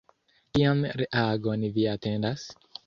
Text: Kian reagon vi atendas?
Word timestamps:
Kian 0.55 0.81
reagon 1.03 1.71
vi 1.79 1.89
atendas? 1.97 2.53